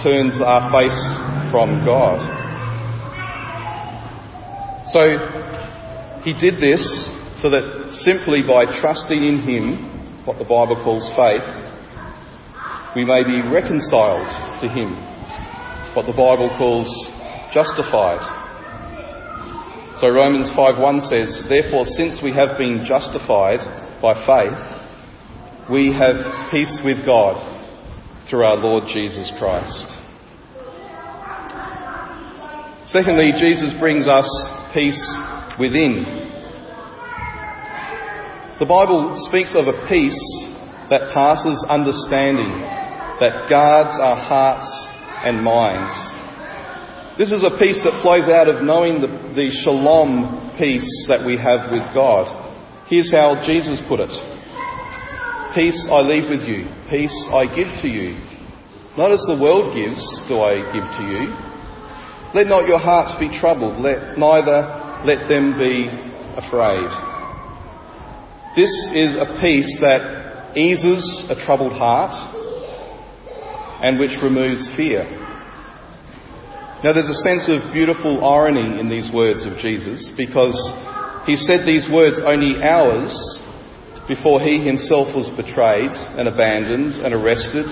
turns 0.04 0.36
our 0.44 0.68
face 0.68 1.00
from 1.48 1.84
God. 1.88 2.41
So 4.92 6.20
he 6.22 6.36
did 6.36 6.60
this 6.60 6.84
so 7.40 7.48
that 7.48 7.96
simply 8.04 8.42
by 8.46 8.68
trusting 8.80 9.18
in 9.18 9.40
Him, 9.40 10.24
what 10.24 10.38
the 10.38 10.44
Bible 10.44 10.76
calls 10.84 11.08
faith, 11.16 11.42
we 12.94 13.04
may 13.04 13.24
be 13.24 13.40
reconciled 13.40 14.28
to 14.60 14.68
Him, 14.68 14.92
what 15.96 16.04
the 16.04 16.12
Bible 16.12 16.52
calls 16.60 16.92
justified. 17.52 18.20
So 19.98 20.08
Romans 20.08 20.50
5:1 20.50 21.00
says, 21.00 21.46
"Therefore 21.48 21.86
since 21.86 22.20
we 22.22 22.32
have 22.32 22.58
been 22.58 22.84
justified 22.84 23.60
by 24.00 24.14
faith, 24.26 24.60
we 25.70 25.92
have 25.92 26.50
peace 26.50 26.80
with 26.84 27.06
God 27.06 27.40
through 28.28 28.44
our 28.44 28.56
Lord 28.56 28.84
Jesus 28.88 29.30
Christ. 29.38 29.86
Secondly, 32.86 33.32
Jesus 33.38 33.72
brings 33.78 34.06
us 34.06 34.28
peace 34.74 35.00
within. 35.58 36.04
The 38.58 38.66
Bible 38.66 39.14
speaks 39.28 39.56
of 39.56 39.66
a 39.66 39.86
peace 39.88 40.20
that 40.90 41.12
passes 41.12 41.64
understanding, 41.68 42.50
that 43.20 43.48
guards 43.48 43.96
our 44.00 44.16
hearts 44.16 44.68
and 45.24 45.42
minds. 45.42 45.96
This 47.18 47.32
is 47.32 47.44
a 47.44 47.58
peace 47.58 47.82
that 47.84 48.00
flows 48.02 48.28
out 48.28 48.48
of 48.48 48.64
knowing 48.64 49.00
the, 49.00 49.08
the 49.36 49.50
shalom 49.64 50.56
peace 50.58 50.88
that 51.08 51.24
we 51.26 51.36
have 51.36 51.70
with 51.70 51.84
God. 51.94 52.30
Here's 52.88 53.12
how 53.12 53.40
Jesus 53.44 53.80
put 53.88 54.00
it 54.00 54.12
Peace 55.54 55.88
I 55.92 56.00
leave 56.00 56.32
with 56.32 56.48
you, 56.48 56.64
peace 56.88 57.12
I 57.28 57.44
give 57.44 57.68
to 57.84 57.88
you. 57.88 58.16
Not 58.96 59.12
as 59.12 59.20
the 59.28 59.36
world 59.36 59.76
gives, 59.76 60.00
do 60.28 60.40
I 60.40 60.64
give 60.72 60.84
to 60.84 61.04
you. 61.04 61.51
Let 62.34 62.46
not 62.46 62.66
your 62.66 62.78
hearts 62.78 63.18
be 63.20 63.28
troubled, 63.28 63.76
let 63.76 64.16
neither 64.16 65.04
let 65.04 65.28
them 65.28 65.52
be 65.58 65.88
afraid. 66.40 66.88
This 68.56 68.72
is 68.94 69.16
a 69.16 69.36
peace 69.40 69.68
that 69.80 70.56
eases 70.56 71.26
a 71.28 71.36
troubled 71.44 71.72
heart 71.72 72.12
and 73.82 73.98
which 73.98 74.16
removes 74.22 74.70
fear. 74.76 75.04
Now 76.84 76.92
there's 76.92 77.08
a 77.12 77.22
sense 77.22 77.48
of 77.48 77.72
beautiful 77.72 78.24
irony 78.24 78.80
in 78.80 78.88
these 78.88 79.10
words 79.12 79.44
of 79.44 79.58
Jesus 79.58 80.10
because 80.16 80.56
he 81.26 81.36
said 81.36 81.66
these 81.66 81.88
words 81.92 82.20
only 82.24 82.62
hours 82.62 83.12
before 84.08 84.40
he 84.40 84.64
himself 84.64 85.14
was 85.14 85.28
betrayed 85.36 85.92
and 86.16 86.28
abandoned 86.28 86.94
and 87.04 87.14
arrested, 87.14 87.68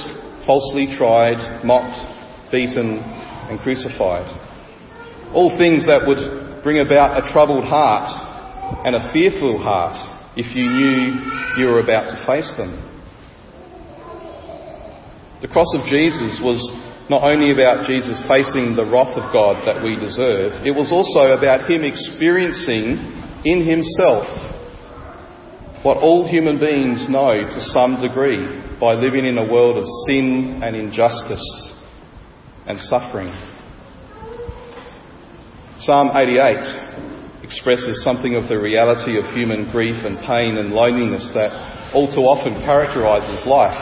falsely 0.47 0.87
tried, 0.97 1.65
mocked, 1.65 1.99
beaten, 2.53 2.99
and 3.51 3.59
crucified. 3.59 4.29
All 5.33 5.57
things 5.59 5.87
that 5.87 6.07
would 6.07 6.63
bring 6.63 6.81
about 6.81 7.23
a 7.23 7.33
troubled 7.33 7.65
heart 7.65 8.09
and 8.85 8.95
a 8.95 9.13
fearful 9.13 9.59
heart 9.63 9.97
if 10.37 10.55
you 10.55 10.67
knew 10.67 11.19
you 11.59 11.67
were 11.71 11.81
about 11.81 12.11
to 12.11 12.19
face 12.27 12.53
them. 12.57 12.87
The 15.43 15.49
cross 15.49 15.73
of 15.75 15.89
Jesus 15.89 16.41
was 16.43 16.61
not 17.09 17.25
only 17.25 17.51
about 17.51 17.87
Jesus 17.87 18.23
facing 18.29 18.77
the 18.77 18.87
wrath 18.87 19.17
of 19.19 19.33
God 19.33 19.67
that 19.67 19.83
we 19.83 19.97
deserve, 19.97 20.63
it 20.63 20.71
was 20.77 20.93
also 20.93 21.33
about 21.33 21.69
him 21.69 21.83
experiencing 21.83 23.01
in 23.43 23.67
himself 23.67 24.29
what 25.83 25.97
all 25.97 26.29
human 26.29 26.61
beings 26.61 27.09
know 27.09 27.41
to 27.41 27.61
some 27.73 27.99
degree 28.05 28.45
by 28.79 28.95
living 28.95 29.25
in 29.25 29.39
a 29.39 29.51
world 29.51 29.79
of 29.79 29.85
sin 30.07 30.61
and 30.63 30.77
injustice 30.77 31.73
and 32.67 32.79
suffering. 32.79 33.33
Psalm 35.81 36.11
88 36.13 37.41
expresses 37.43 38.05
something 38.05 38.35
of 38.35 38.51
the 38.51 38.61
reality 38.61 39.17
of 39.17 39.25
human 39.33 39.65
grief 39.73 39.97
and 40.05 40.21
pain 40.29 40.59
and 40.61 40.77
loneliness 40.77 41.33
that 41.33 41.49
all 41.95 42.05
too 42.05 42.21
often 42.21 42.53
characterises 42.69 43.49
life. 43.49 43.81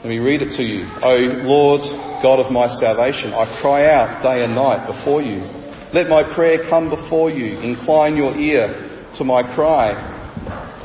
Let 0.00 0.08
me 0.08 0.16
read 0.16 0.40
it 0.40 0.56
to 0.56 0.64
you. 0.64 0.88
O 1.04 1.44
Lord, 1.44 1.84
God 2.24 2.40
of 2.40 2.50
my 2.50 2.72
salvation, 2.80 3.36
I 3.36 3.60
cry 3.60 3.84
out 3.84 4.22
day 4.24 4.42
and 4.42 4.54
night 4.54 4.88
before 4.88 5.20
you. 5.20 5.44
Let 5.92 6.08
my 6.08 6.24
prayer 6.34 6.64
come 6.70 6.88
before 6.88 7.28
you. 7.28 7.60
Incline 7.60 8.16
your 8.16 8.32
ear 8.32 9.12
to 9.18 9.24
my 9.24 9.44
cry. 9.54 9.92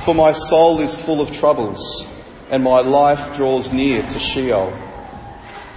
For 0.03 0.13
my 0.13 0.33
soul 0.51 0.83
is 0.83 0.91
full 1.05 1.25
of 1.25 1.33
troubles, 1.39 1.79
and 2.51 2.61
my 2.61 2.81
life 2.81 3.37
draws 3.37 3.71
near 3.71 4.01
to 4.03 4.19
Sheol. 4.35 4.84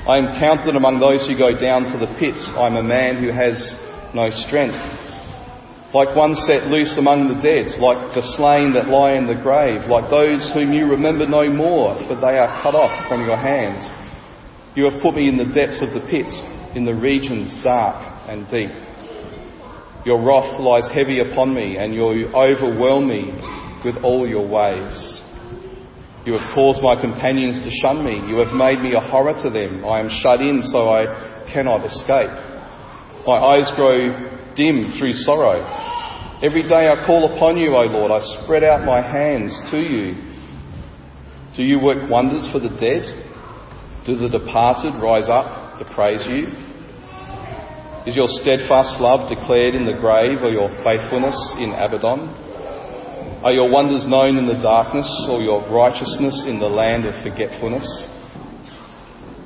I 0.08 0.16
am 0.16 0.40
counted 0.40 0.72
among 0.72 1.04
those 1.04 1.28
who 1.28 1.36
go 1.36 1.52
down 1.52 1.84
to 1.92 2.00
the 2.00 2.08
pits. 2.16 2.40
I 2.56 2.64
am 2.64 2.80
a 2.80 2.82
man 2.82 3.20
who 3.20 3.28
has 3.28 3.60
no 4.16 4.32
strength. 4.48 4.80
Like 5.92 6.16
one 6.16 6.32
set 6.48 6.72
loose 6.72 6.96
among 6.96 7.28
the 7.28 7.36
dead, 7.44 7.76
like 7.76 8.16
the 8.16 8.24
slain 8.40 8.72
that 8.72 8.88
lie 8.88 9.20
in 9.20 9.28
the 9.28 9.36
grave, 9.36 9.84
like 9.84 10.08
those 10.08 10.48
whom 10.56 10.72
you 10.72 10.88
remember 10.88 11.28
no 11.28 11.52
more, 11.52 11.92
for 12.08 12.16
they 12.16 12.40
are 12.40 12.48
cut 12.64 12.72
off 12.72 13.04
from 13.04 13.28
your 13.28 13.36
hands. 13.36 13.84
You 14.72 14.88
have 14.88 14.96
put 15.04 15.12
me 15.12 15.28
in 15.28 15.36
the 15.36 15.52
depths 15.52 15.84
of 15.84 15.92
the 15.92 16.00
pit, 16.08 16.32
in 16.72 16.88
the 16.88 16.96
regions 16.96 17.52
dark 17.60 18.00
and 18.32 18.48
deep. 18.48 18.72
Your 20.08 20.24
wrath 20.24 20.56
lies 20.56 20.88
heavy 20.88 21.20
upon 21.20 21.52
me, 21.52 21.76
and 21.76 21.92
you 21.92 22.32
overwhelm 22.32 23.08
me 23.12 23.36
with 23.84 24.00
all 24.00 24.24
your 24.24 24.48
ways. 24.48 25.17
You 26.28 26.36
have 26.36 26.52
caused 26.54 26.82
my 26.82 26.92
companions 27.00 27.56
to 27.64 27.70
shun 27.80 28.04
me. 28.04 28.20
You 28.28 28.36
have 28.44 28.52
made 28.52 28.84
me 28.84 28.92
a 28.92 29.00
horror 29.00 29.32
to 29.32 29.48
them. 29.48 29.82
I 29.82 29.98
am 29.98 30.12
shut 30.12 30.44
in 30.44 30.60
so 30.60 30.92
I 30.92 31.48
cannot 31.48 31.86
escape. 31.88 32.28
My 33.24 33.40
eyes 33.56 33.72
grow 33.72 34.52
dim 34.52 34.92
through 35.00 35.14
sorrow. 35.24 35.64
Every 36.44 36.68
day 36.68 36.92
I 36.92 37.00
call 37.06 37.32
upon 37.32 37.56
you, 37.56 37.72
O 37.72 37.80
Lord. 37.88 38.12
I 38.12 38.20
spread 38.44 38.62
out 38.62 38.84
my 38.84 39.00
hands 39.00 39.56
to 39.70 39.80
you. 39.80 40.20
Do 41.56 41.62
you 41.64 41.80
work 41.80 42.10
wonders 42.10 42.44
for 42.52 42.60
the 42.60 42.76
dead? 42.76 43.08
Do 44.04 44.12
the 44.20 44.28
departed 44.28 45.00
rise 45.00 45.32
up 45.32 45.78
to 45.78 45.88
praise 45.96 46.28
you? 46.28 46.44
Is 48.04 48.20
your 48.20 48.28
steadfast 48.28 49.00
love 49.00 49.32
declared 49.32 49.74
in 49.74 49.86
the 49.86 49.96
grave 49.96 50.44
or 50.44 50.52
your 50.52 50.68
faithfulness 50.84 51.40
in 51.56 51.72
Abaddon? 51.72 52.47
Are 53.38 53.52
your 53.52 53.70
wonders 53.70 54.02
known 54.02 54.36
in 54.36 54.46
the 54.50 54.58
darkness, 54.58 55.06
or 55.30 55.40
your 55.40 55.62
righteousness 55.70 56.46
in 56.50 56.58
the 56.58 56.66
land 56.66 57.06
of 57.06 57.14
forgetfulness? 57.22 57.86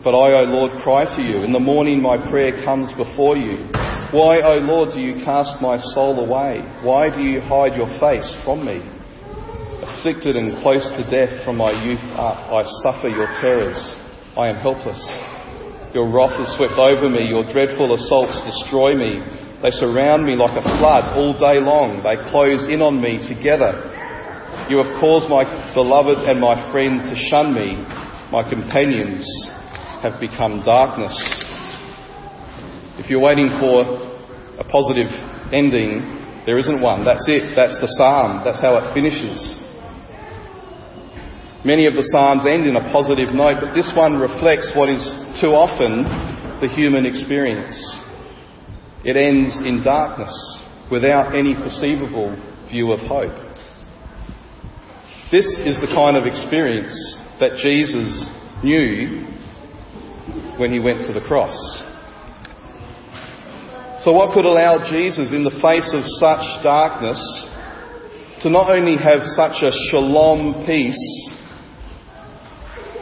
But 0.03 0.17
I, 0.17 0.33
O 0.41 0.45
Lord, 0.49 0.81
cry 0.83 1.05
to 1.05 1.21
you. 1.21 1.45
In 1.45 1.53
the 1.53 1.61
morning 1.61 2.01
my 2.01 2.17
prayer 2.17 2.65
comes 2.65 2.89
before 2.97 3.37
you. 3.37 3.69
Why, 4.17 4.41
O 4.41 4.57
Lord, 4.65 4.97
do 4.97 5.01
you 5.01 5.21
cast 5.25 5.61
my 5.61 5.77
soul 5.77 6.25
away? 6.25 6.65
Why 6.81 7.13
do 7.13 7.21
you 7.21 7.45
hide 7.45 7.77
your 7.77 7.93
face 8.01 8.33
from 8.49 8.65
me? 8.65 8.81
Afflicted 9.85 10.41
and 10.41 10.57
close 10.65 10.89
to 10.97 11.05
death 11.13 11.45
from 11.45 11.61
my 11.61 11.77
youth 11.85 12.03
up, 12.17 12.49
I 12.49 12.65
suffer 12.81 13.13
your 13.13 13.29
terrors. 13.45 13.77
I 14.41 14.49
am 14.49 14.57
helpless. 14.57 15.05
Your 15.93 16.09
wrath 16.09 16.33
has 16.41 16.49
swept 16.57 16.81
over 16.81 17.13
me. 17.13 17.29
Your 17.29 17.45
dreadful 17.45 17.93
assaults 17.93 18.41
destroy 18.49 18.97
me. 18.97 19.21
They 19.63 19.71
surround 19.71 20.27
me 20.27 20.35
like 20.35 20.59
a 20.59 20.67
flood 20.83 21.15
all 21.15 21.39
day 21.39 21.63
long. 21.63 22.03
They 22.03 22.19
close 22.35 22.67
in 22.67 22.83
on 22.83 22.99
me 22.99 23.23
together. 23.23 23.79
You 24.67 24.83
have 24.83 24.99
caused 24.99 25.31
my 25.31 25.47
beloved 25.71 26.19
and 26.27 26.43
my 26.43 26.59
friend 26.75 27.07
to 27.07 27.15
shun 27.15 27.55
me. 27.55 27.79
My 28.35 28.43
companions 28.43 29.23
have 30.03 30.19
become 30.19 30.67
darkness. 30.67 31.15
If 32.99 33.07
you're 33.07 33.23
waiting 33.23 33.55
for 33.63 33.87
a 34.59 34.67
positive 34.67 35.07
ending, 35.55 36.11
there 36.43 36.59
isn't 36.59 36.83
one. 36.83 37.05
That's 37.07 37.31
it. 37.31 37.55
That's 37.55 37.79
the 37.79 37.87
psalm. 37.87 38.43
That's 38.43 38.59
how 38.59 38.75
it 38.83 38.91
finishes. 38.95 39.63
Many 41.65 41.87
of 41.87 41.95
the 41.95 42.03
psalms 42.03 42.51
end 42.51 42.67
in 42.67 42.75
a 42.75 42.83
positive 42.91 43.31
note, 43.31 43.63
but 43.63 43.79
this 43.79 43.95
one 43.95 44.19
reflects 44.19 44.75
what 44.75 44.91
is 44.91 45.07
too 45.39 45.55
often 45.55 46.03
the 46.59 46.67
human 46.67 47.07
experience. 47.07 47.79
It 49.05 49.17
ends 49.17 49.61
in 49.61 49.83
darkness 49.83 50.33
without 50.91 51.35
any 51.35 51.55
perceivable 51.55 52.37
view 52.71 52.93
of 52.93 53.01
hope. 53.01 53.35
This 55.33 55.47
is 55.65 55.81
the 55.81 55.89
kind 55.89 56.17
of 56.17 56.27
experience 56.27 56.93
that 57.41 57.57
Jesus 57.57 58.31
knew 58.63 59.27
when 60.59 60.73
he 60.73 60.79
went 60.79 61.03
to 61.07 61.13
the 61.13 61.25
cross. 61.27 61.57
So, 64.05 64.13
what 64.13 64.35
could 64.35 64.45
allow 64.45 64.79
Jesus, 64.85 65.33
in 65.33 65.43
the 65.43 65.59
face 65.63 65.95
of 65.95 66.05
such 66.05 66.63
darkness, 66.63 67.19
to 68.43 68.51
not 68.51 68.71
only 68.71 68.97
have 69.03 69.23
such 69.25 69.63
a 69.63 69.73
shalom 69.91 70.67
peace, 70.67 71.35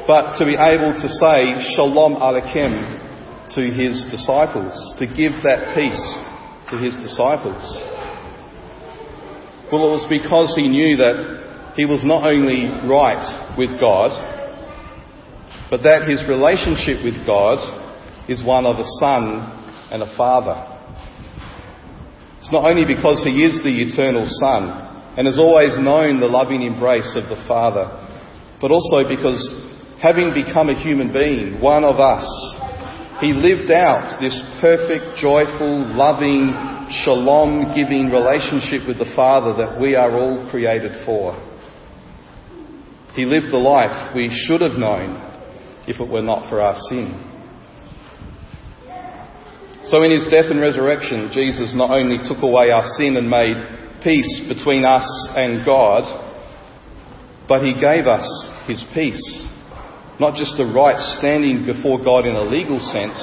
but 0.07 0.39
to 0.39 0.45
be 0.45 0.57
able 0.57 0.93
to 0.93 1.09
say 1.09 1.57
shalom 1.75 2.17
aleichem 2.17 3.10
to 3.55 3.63
his 3.71 4.07
disciples, 4.11 4.75
to 4.99 5.07
give 5.07 5.33
that 5.43 5.75
peace 5.75 6.03
to 6.71 6.79
his 6.79 6.97
disciples? 6.99 7.63
Well, 9.71 9.87
it 9.87 10.03
was 10.03 10.07
because 10.09 10.55
he 10.57 10.69
knew 10.69 10.97
that 10.99 11.75
he 11.77 11.87
was 11.87 12.05
not 12.05 12.27
only 12.27 12.67
right 12.89 13.55
with 13.57 13.79
God, 13.79 14.11
but 15.71 15.83
that 15.83 16.09
his 16.09 16.27
relationship 16.27 17.05
with 17.05 17.25
God 17.27 17.63
is 18.29 18.45
one 18.45 18.67
of 18.67 18.77
a 18.77 18.89
son 18.99 19.47
and 19.91 20.03
a 20.03 20.17
father. 20.17 20.71
It's 22.41 22.53
not 22.53 22.65
only 22.65 22.87
because 22.87 23.23
he 23.23 23.45
is 23.45 23.63
the 23.63 23.83
eternal 23.85 24.25
Son 24.27 24.65
and 25.19 25.27
has 25.27 25.39
always 25.39 25.77
known 25.77 26.21
the 26.21 26.27
loving 26.27 26.63
embrace 26.63 27.13
of 27.15 27.29
the 27.29 27.37
Father, 27.47 27.85
but 28.61 28.71
also 28.71 29.07
because 29.07 29.39
having 30.01 30.33
become 30.33 30.71
a 30.71 30.75
human 30.75 31.13
being, 31.13 31.61
one 31.61 31.85
of 31.85 32.01
us, 32.01 32.25
he 33.21 33.33
lived 33.33 33.71
out 33.71 34.19
this 34.21 34.43
perfect, 34.61 35.21
joyful, 35.21 35.85
loving, 35.93 36.57
shalom 37.05 37.73
giving 37.75 38.09
relationship 38.09 38.89
with 38.89 38.99
the 38.99 39.13
Father 39.15 39.55
that 39.61 39.81
we 39.81 39.95
are 39.95 40.11
all 40.11 40.49
created 40.51 41.05
for. 41.05 41.37
He 43.15 43.25
lived 43.25 43.53
the 43.53 43.59
life 43.59 44.15
we 44.15 44.31
should 44.47 44.61
have 44.63 44.79
known 44.79 45.21
if 45.87 46.01
it 46.01 46.09
were 46.09 46.23
not 46.23 46.49
for 46.49 46.61
our 46.61 46.77
sin. 46.89 47.27
So, 49.85 50.03
in 50.03 50.11
his 50.13 50.27
death 50.31 50.47
and 50.51 50.61
resurrection, 50.61 51.31
Jesus 51.33 51.75
not 51.75 51.91
only 51.91 52.19
took 52.23 52.43
away 52.43 52.71
our 52.71 52.85
sin 52.85 53.17
and 53.17 53.29
made 53.29 53.57
peace 54.03 54.43
between 54.49 54.85
us 54.85 55.05
and 55.35 55.67
God, 55.67 56.05
but 57.49 57.65
he 57.65 57.75
gave 57.75 58.07
us 58.07 58.25
his 58.67 58.85
peace. 58.95 59.47
Not 60.21 60.35
just 60.37 60.61
a 60.61 60.65
right 60.65 61.01
standing 61.17 61.65
before 61.65 61.99
God 62.05 62.27
in 62.27 62.37
a 62.37 62.43
legal 62.43 62.79
sense, 62.79 63.17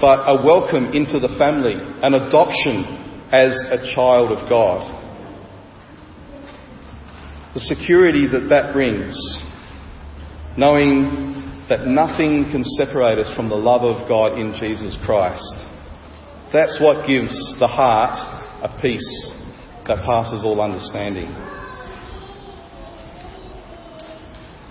but 0.00 0.24
a 0.24 0.40
welcome 0.42 0.96
into 0.96 1.20
the 1.20 1.36
family, 1.36 1.76
an 1.76 2.14
adoption 2.14 2.80
as 3.28 3.52
a 3.68 3.76
child 3.94 4.32
of 4.32 4.48
God. 4.48 4.88
The 7.52 7.60
security 7.60 8.26
that 8.26 8.48
that 8.48 8.72
brings, 8.72 9.12
knowing 10.56 11.44
that 11.68 11.86
nothing 11.86 12.48
can 12.50 12.64
separate 12.80 13.18
us 13.18 13.34
from 13.36 13.50
the 13.50 13.56
love 13.56 13.82
of 13.82 14.08
God 14.08 14.38
in 14.38 14.54
Jesus 14.58 14.96
Christ. 15.04 15.44
That's 16.54 16.80
what 16.80 17.06
gives 17.06 17.34
the 17.60 17.68
heart 17.68 18.16
a 18.64 18.80
peace 18.80 19.30
that 19.86 19.98
passes 20.06 20.40
all 20.42 20.60
understanding. 20.60 21.28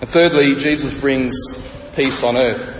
And 0.00 0.10
thirdly, 0.10 0.54
Jesus 0.58 0.92
brings 1.00 1.34
peace 1.94 2.20
on 2.22 2.36
earth. 2.36 2.74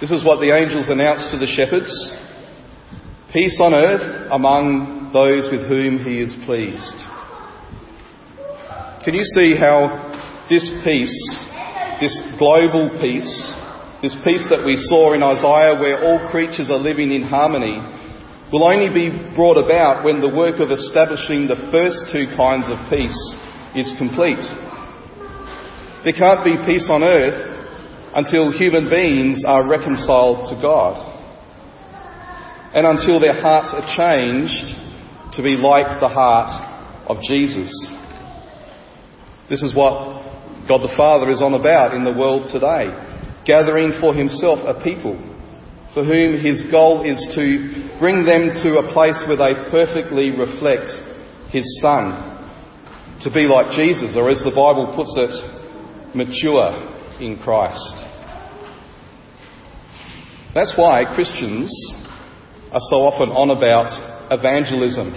This 0.00 0.10
is 0.10 0.24
what 0.24 0.40
the 0.40 0.54
angels 0.54 0.88
announced 0.88 1.30
to 1.32 1.38
the 1.38 1.46
shepherds 1.46 1.90
peace 3.32 3.60
on 3.60 3.74
earth 3.74 4.28
among 4.32 5.10
those 5.12 5.48
with 5.52 5.68
whom 5.68 5.98
he 5.98 6.22
is 6.22 6.34
pleased. 6.46 6.96
Can 9.04 9.12
you 9.12 9.24
see 9.24 9.54
how 9.54 10.46
this 10.48 10.64
peace 10.82 11.48
this 12.00 12.14
global 12.38 12.94
peace, 13.02 13.30
this 14.02 14.14
peace 14.22 14.46
that 14.50 14.62
we 14.62 14.78
saw 14.78 15.14
in 15.14 15.22
Isaiah 15.22 15.74
where 15.78 15.98
all 15.98 16.30
creatures 16.30 16.70
are 16.70 16.78
living 16.78 17.10
in 17.10 17.22
harmony, 17.22 17.82
will 18.52 18.64
only 18.64 18.88
be 18.88 19.10
brought 19.34 19.58
about 19.58 20.04
when 20.04 20.22
the 20.22 20.30
work 20.30 20.62
of 20.62 20.70
establishing 20.70 21.46
the 21.46 21.68
first 21.74 22.08
two 22.14 22.30
kinds 22.38 22.70
of 22.70 22.78
peace 22.88 23.18
is 23.74 23.92
complete. 23.98 24.40
There 26.04 26.12
can't 26.12 26.44
be 26.44 26.56
peace 26.66 26.88
on 26.90 27.02
earth 27.02 27.58
until 28.14 28.52
human 28.52 28.88
beings 28.88 29.44
are 29.46 29.68
reconciled 29.68 30.48
to 30.50 30.60
God. 30.60 31.16
And 32.74 32.86
until 32.86 33.20
their 33.20 33.40
hearts 33.40 33.74
are 33.74 33.96
changed 33.96 35.34
to 35.34 35.42
be 35.42 35.56
like 35.56 36.00
the 36.00 36.08
heart 36.08 37.06
of 37.06 37.20
Jesus. 37.22 37.72
This 39.48 39.62
is 39.62 39.74
what 39.74 40.22
God 40.68 40.82
the 40.82 40.94
Father 40.96 41.30
is 41.30 41.40
on 41.40 41.54
about 41.54 41.94
in 41.94 42.04
the 42.04 42.12
world 42.12 42.50
today, 42.52 42.92
gathering 43.46 43.92
for 44.00 44.14
himself 44.14 44.60
a 44.64 44.82
people 44.82 45.16
for 45.94 46.04
whom 46.04 46.38
his 46.38 46.62
goal 46.70 47.02
is 47.02 47.18
to 47.34 47.98
bring 47.98 48.24
them 48.24 48.54
to 48.62 48.78
a 48.78 48.92
place 48.92 49.18
where 49.26 49.40
they 49.40 49.56
perfectly 49.70 50.30
reflect 50.30 50.90
his 51.50 51.64
Son, 51.80 52.12
to 53.22 53.30
be 53.32 53.48
like 53.50 53.74
Jesus, 53.74 54.14
or 54.14 54.28
as 54.30 54.44
the 54.44 54.54
Bible 54.54 54.92
puts 54.94 55.10
it, 55.16 55.32
mature 56.14 57.20
in 57.20 57.38
Christ. 57.42 58.04
That's 60.54 60.74
why 60.76 61.04
Christians 61.14 61.70
are 62.72 62.80
so 62.90 63.04
often 63.04 63.30
on 63.30 63.50
about 63.50 63.90
evangelism, 64.32 65.12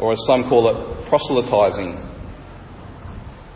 or 0.00 0.12
as 0.12 0.22
some 0.26 0.48
call 0.48 0.68
it, 0.68 1.08
proselytizing 1.08 2.04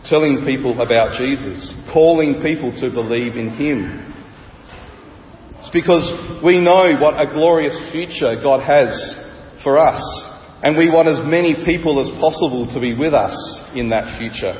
telling 0.04 0.44
people 0.44 0.80
about 0.80 1.18
Jesus, 1.18 1.74
calling 1.92 2.40
people 2.40 2.72
to 2.80 2.90
believe 2.90 3.36
in 3.36 3.50
Him. 3.50 4.04
It's 5.58 5.70
because 5.70 6.06
we 6.44 6.60
know 6.60 6.96
what 7.00 7.20
a 7.20 7.30
glorious 7.30 7.76
future 7.92 8.38
God 8.42 8.62
has 8.62 8.94
for 9.62 9.78
us, 9.78 10.00
and 10.62 10.76
we 10.76 10.88
want 10.88 11.08
as 11.08 11.20
many 11.28 11.54
people 11.64 12.00
as 12.00 12.10
possible 12.20 12.66
to 12.72 12.80
be 12.80 12.94
with 12.94 13.12
us 13.12 13.34
in 13.74 13.90
that 13.90 14.18
future. 14.18 14.56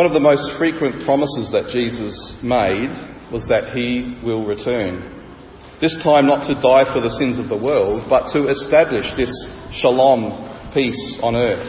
One 0.00 0.06
of 0.06 0.14
the 0.14 0.20
most 0.24 0.56
frequent 0.56 1.04
promises 1.04 1.52
that 1.52 1.68
Jesus 1.68 2.16
made 2.42 2.88
was 3.28 3.44
that 3.52 3.76
He 3.76 4.16
will 4.24 4.48
return. 4.48 5.04
This 5.78 5.92
time 6.02 6.24
not 6.24 6.48
to 6.48 6.56
die 6.56 6.88
for 6.88 7.04
the 7.04 7.12
sins 7.20 7.36
of 7.38 7.52
the 7.52 7.60
world, 7.60 8.08
but 8.08 8.32
to 8.32 8.48
establish 8.48 9.04
this 9.20 9.28
shalom, 9.76 10.72
peace 10.72 11.20
on 11.20 11.36
earth 11.36 11.60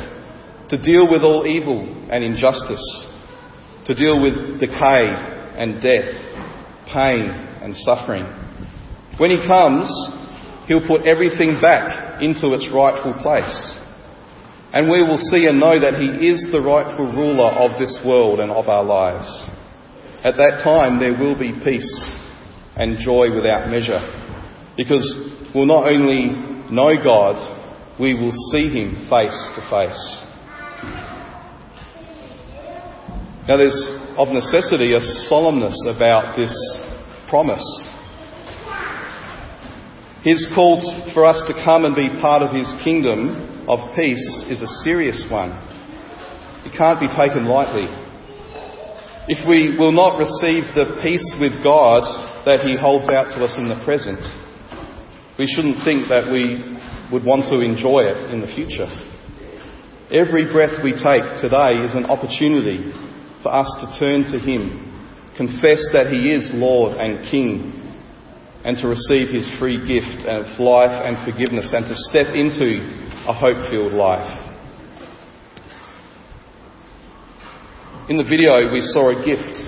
to 0.72 0.82
deal 0.82 1.12
with 1.12 1.24
all 1.24 1.44
evil 1.46 1.84
and 2.08 2.24
injustice, 2.24 2.80
to 3.84 3.94
deal 3.94 4.24
with 4.24 4.62
decay 4.64 5.12
and 5.60 5.84
death, 5.84 6.16
pain 6.88 7.28
and 7.60 7.76
suffering. 7.84 8.24
When 9.20 9.32
He 9.36 9.44
comes, 9.44 9.92
He'll 10.72 10.88
put 10.88 11.04
everything 11.04 11.60
back 11.60 12.24
into 12.24 12.56
its 12.56 12.72
rightful 12.72 13.12
place. 13.20 13.76
And 14.74 14.90
we 14.90 15.04
will 15.04 15.18
see 15.18 15.48
and 15.48 15.60
know 15.60 15.80
that 15.80 15.96
He 15.96 16.28
is 16.28 16.46
the 16.52 16.62
rightful 16.62 17.12
ruler 17.12 17.50
of 17.50 17.80
this 17.80 18.00
world 18.06 18.40
and 18.40 18.52
of 18.52 18.68
our 18.68 18.84
lives. 18.84 19.28
At 20.24 20.38
that 20.38 20.62
time, 20.64 21.00
there 21.00 21.18
will 21.18 21.38
be 21.38 21.52
peace 21.64 22.10
and 22.76 22.98
joy 22.98 23.34
without 23.36 23.70
measure 23.70 24.00
because 24.78 25.04
we'll 25.54 25.66
not 25.66 25.88
only 25.88 26.30
know 26.72 26.96
God, 27.04 27.36
we 28.00 28.14
will 28.14 28.32
see 28.52 28.70
him 28.70 29.08
face 29.10 29.38
to 29.56 29.62
face. 29.70 30.24
Now, 33.48 33.58
there's 33.58 33.90
of 34.18 34.30
necessity 34.30 34.94
a 34.94 35.00
solemnness 35.30 35.76
about 35.86 36.38
this 36.38 36.54
promise. 37.28 37.66
His 40.24 40.48
call 40.54 40.80
for 41.14 41.26
us 41.26 41.42
to 41.48 41.54
come 41.66 41.86
and 41.86 41.96
be 41.96 42.10
part 42.22 42.44
of 42.44 42.56
his 42.56 42.72
kingdom 42.84 43.51
of 43.72 43.96
peace 43.96 44.44
is 44.52 44.62
a 44.62 44.68
serious 44.84 45.24
one. 45.32 45.56
It 46.68 46.76
can't 46.76 47.00
be 47.00 47.08
taken 47.08 47.48
lightly. 47.48 47.88
If 49.32 49.48
we 49.48 49.80
will 49.80 49.96
not 49.96 50.20
receive 50.20 50.68
the 50.76 51.00
peace 51.00 51.24
with 51.40 51.64
God 51.64 52.04
that 52.44 52.68
he 52.68 52.76
holds 52.76 53.08
out 53.08 53.32
to 53.32 53.40
us 53.48 53.56
in 53.56 53.72
the 53.72 53.80
present, 53.88 54.20
we 55.40 55.48
shouldn't 55.48 55.88
think 55.88 56.12
that 56.12 56.28
we 56.28 56.60
would 57.16 57.24
want 57.24 57.48
to 57.48 57.64
enjoy 57.64 58.12
it 58.12 58.36
in 58.36 58.44
the 58.44 58.52
future. 58.52 58.92
Every 60.12 60.52
breath 60.52 60.84
we 60.84 60.92
take 60.92 61.40
today 61.40 61.80
is 61.80 61.96
an 61.96 62.12
opportunity 62.12 62.92
for 63.40 63.56
us 63.56 63.72
to 63.80 63.88
turn 63.96 64.28
to 64.36 64.38
Him, 64.38 64.84
confess 65.40 65.80
that 65.96 66.12
He 66.12 66.28
is 66.28 66.52
Lord 66.52 67.00
and 67.00 67.24
King, 67.32 67.72
and 68.68 68.76
to 68.84 68.92
receive 68.92 69.32
His 69.32 69.48
free 69.56 69.80
gift 69.80 70.28
of 70.28 70.60
life 70.60 70.92
and 70.92 71.24
forgiveness, 71.24 71.72
and 71.72 71.88
to 71.88 71.96
step 72.12 72.36
into 72.36 72.84
a 73.28 73.34
hope 73.34 73.70
filled 73.70 73.94
life. 73.94 74.50
In 78.10 78.18
the 78.18 78.24
video, 78.24 78.74
we 78.74 78.82
saw 78.82 79.10
a 79.10 79.26
gift 79.26 79.62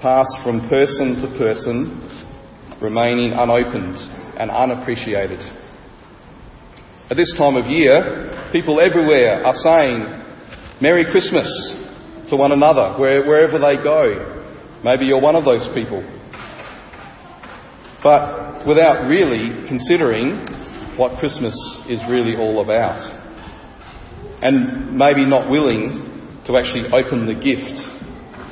pass 0.00 0.26
from 0.44 0.68
person 0.68 1.18
to 1.18 1.26
person, 1.36 1.98
remaining 2.80 3.32
unopened 3.32 3.98
and 4.38 4.48
unappreciated. 4.48 5.40
At 7.10 7.16
this 7.16 7.34
time 7.36 7.56
of 7.56 7.66
year, 7.66 8.48
people 8.52 8.78
everywhere 8.78 9.42
are 9.42 9.54
saying, 9.54 10.06
Merry 10.80 11.04
Christmas 11.10 11.50
to 12.30 12.36
one 12.36 12.52
another, 12.52 12.94
wherever 12.96 13.58
they 13.58 13.82
go. 13.82 14.46
Maybe 14.84 15.06
you're 15.06 15.20
one 15.20 15.34
of 15.34 15.44
those 15.44 15.66
people. 15.74 16.02
But 18.04 18.66
without 18.68 19.08
really 19.08 19.66
considering 19.66 20.63
what 20.96 21.18
Christmas 21.18 21.54
is 21.88 22.00
really 22.08 22.36
all 22.36 22.60
about. 22.62 23.00
And 24.42 24.96
maybe 24.96 25.26
not 25.26 25.50
willing 25.50 26.04
to 26.46 26.56
actually 26.56 26.86
open 26.92 27.26
the 27.26 27.34
gift 27.34 27.80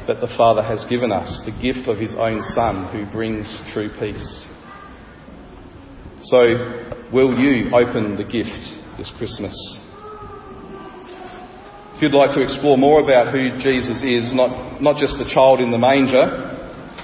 that 0.07 0.21
the 0.21 0.33
Father 0.37 0.63
has 0.63 0.85
given 0.89 1.13
us, 1.13 1.43
the 1.45 1.55
gift 1.63 1.89
of 1.89 1.99
His 1.99 2.17
own 2.17 2.43
Son 2.43 2.91
who 2.91 3.11
brings 3.11 3.47
true 3.73 3.91
peace. 4.01 4.47
So, 6.23 6.39
will 7.13 7.39
you 7.39 7.71
open 7.75 8.17
the 8.17 8.25
gift 8.25 8.63
this 8.99 9.13
Christmas? 9.19 9.55
If 11.95 12.03
you'd 12.03 12.15
like 12.19 12.35
to 12.35 12.43
explore 12.43 12.79
more 12.79 13.01
about 13.01 13.33
who 13.33 13.59
Jesus 13.63 14.03
is, 14.03 14.35
not, 14.35 14.83
not 14.83 14.97
just 14.99 15.19
the 15.19 15.31
child 15.31 15.61
in 15.61 15.71
the 15.71 15.79
manger, 15.79 16.51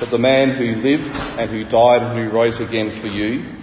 but 0.00 0.10
the 0.10 0.18
man 0.18 0.54
who 0.54 0.78
lived 0.82 1.14
and 1.14 1.50
who 1.50 1.62
died 1.68 2.02
and 2.02 2.18
who 2.18 2.34
rose 2.34 2.58
again 2.58 2.98
for 3.02 3.06
you, 3.06 3.57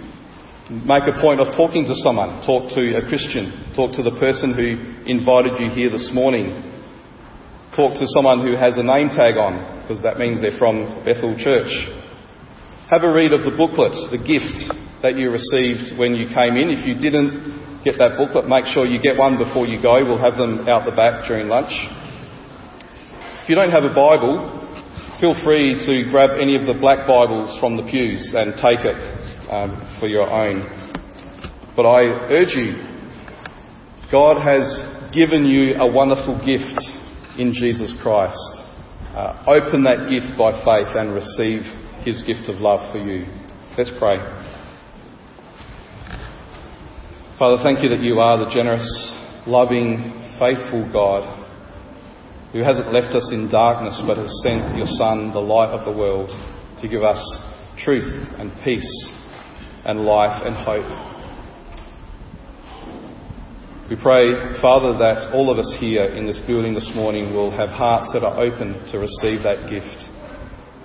make 0.69 1.05
a 1.05 1.21
point 1.21 1.39
of 1.39 1.53
talking 1.53 1.85
to 1.85 1.95
someone. 2.01 2.41
Talk 2.41 2.73
to 2.73 2.97
a 2.97 3.05
Christian. 3.05 3.73
Talk 3.75 3.93
to 4.01 4.03
the 4.03 4.17
person 4.17 4.53
who 4.53 4.81
invited 5.05 5.61
you 5.61 5.69
here 5.69 5.93
this 5.93 6.09
morning. 6.13 6.57
Talk 7.77 7.93
to 8.01 8.07
someone 8.17 8.41
who 8.41 8.57
has 8.57 8.77
a 8.77 8.83
name 8.83 9.13
tag 9.13 9.37
on, 9.37 9.61
because 9.81 10.01
that 10.01 10.17
means 10.17 10.41
they're 10.41 10.57
from 10.57 11.05
Bethel 11.05 11.37
Church. 11.37 11.69
Have 12.89 13.03
a 13.03 13.13
read 13.13 13.33
of 13.33 13.45
the 13.45 13.53
booklet, 13.53 13.93
the 14.09 14.21
gift 14.21 14.57
that 15.05 15.17
you 15.17 15.29
received 15.29 15.99
when 15.99 16.15
you 16.15 16.25
came 16.33 16.57
in. 16.57 16.73
If 16.73 16.87
you 16.87 16.97
didn't 16.97 17.83
get 17.85 18.01
that 18.01 18.17
booklet, 18.17 18.49
make 18.49 18.65
sure 18.65 18.89
you 18.89 18.97
get 18.97 19.17
one 19.17 19.37
before 19.37 19.69
you 19.69 19.77
go. 19.77 20.01
We'll 20.01 20.21
have 20.21 20.37
them 20.39 20.65
out 20.65 20.89
the 20.89 20.95
back 20.95 21.29
during 21.29 21.45
lunch. 21.45 21.73
If 23.45 23.49
you 23.49 23.53
don't 23.53 23.69
have 23.69 23.85
a 23.85 23.93
Bible, 23.93 24.49
feel 25.21 25.37
free 25.45 25.77
to 25.85 26.09
grab 26.09 26.41
any 26.41 26.57
of 26.57 26.65
the 26.65 26.73
black 26.73 27.05
Bibles 27.05 27.53
from 27.61 27.77
the 27.77 27.85
pews 27.85 28.33
and 28.33 28.57
take 28.57 28.81
it 28.81 28.97
um, 29.49 29.97
for 29.99 30.07
your 30.07 30.29
own. 30.29 30.63
But 31.75 31.85
I 31.85 32.03
urge 32.31 32.55
you, 32.55 32.73
God 34.11 34.41
has 34.41 34.63
given 35.13 35.45
you 35.45 35.75
a 35.75 35.91
wonderful 35.91 36.37
gift 36.45 36.79
in 37.37 37.53
Jesus 37.53 37.93
Christ. 38.01 38.39
Uh, 39.13 39.43
open 39.47 39.83
that 39.83 40.09
gift 40.09 40.37
by 40.37 40.51
faith 40.63 40.95
and 40.95 41.13
receive 41.13 41.61
his 42.03 42.21
gift 42.23 42.49
of 42.49 42.61
love 42.61 42.91
for 42.91 42.99
you. 42.99 43.25
Let's 43.77 43.91
pray. 43.99 44.19
Father, 47.39 47.61
thank 47.63 47.83
you 47.83 47.89
that 47.89 47.99
you 47.99 48.19
are 48.19 48.37
the 48.39 48.49
generous, 48.51 48.87
loving, 49.45 50.13
faithful 50.39 50.89
God 50.91 51.43
who 52.53 52.63
hasn't 52.63 52.93
left 52.93 53.13
us 53.13 53.31
in 53.33 53.49
darkness 53.51 54.01
but 54.07 54.15
has 54.15 54.31
sent 54.41 54.77
your 54.77 54.87
Son, 54.87 55.33
the 55.33 55.39
light 55.39 55.75
of 55.75 55.83
the 55.83 55.91
world, 55.91 56.29
to 56.79 56.87
give 56.87 57.03
us 57.03 57.19
truth 57.77 58.31
and 58.39 58.49
peace 58.63 58.87
and 59.85 60.01
life 60.01 60.41
and 60.43 60.55
hope. 60.55 60.85
We 63.89 63.95
pray, 64.01 64.59
Father, 64.61 64.97
that 64.97 65.31
all 65.31 65.51
of 65.51 65.59
us 65.59 65.75
here 65.79 66.05
in 66.05 66.25
this 66.25 66.41
building 66.47 66.73
this 66.73 66.91
morning 66.95 67.33
will 67.33 67.51
have 67.51 67.69
hearts 67.69 68.11
that 68.13 68.23
are 68.23 68.41
open 68.41 68.73
to 68.91 68.97
receive 68.97 69.43
that 69.43 69.69
gift 69.69 70.09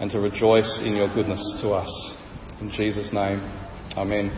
and 0.01 0.11
to 0.11 0.21
rejoice 0.21 0.81
in 0.85 0.97
your 0.97 1.09
goodness 1.15 1.41
to 1.63 1.71
us. 1.71 1.91
In 2.61 2.71
Jesus' 2.71 3.11
name, 3.13 3.41
Amen. 3.97 4.29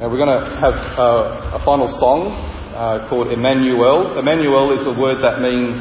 Now 0.00 0.08
we're 0.08 0.16
going 0.16 0.32
to 0.32 0.48
have 0.56 0.72
a 0.72 1.60
final 1.62 1.92
song 2.00 2.32
uh, 2.72 3.04
called 3.10 3.28
Emmanuel. 3.30 4.18
Emmanuel 4.18 4.72
is 4.72 4.86
a 4.88 4.96
word 4.98 5.20
that 5.20 5.44
means 5.44 5.76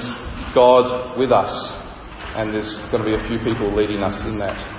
God 0.51 1.17
with 1.17 1.31
us, 1.31 1.47
and 2.39 2.53
there's 2.53 2.79
going 2.89 3.03
to 3.03 3.09
be 3.09 3.15
a 3.15 3.27
few 3.27 3.37
people 3.39 3.75
leading 3.75 4.01
us 4.01 4.23
in 4.25 4.39
that. 4.39 4.78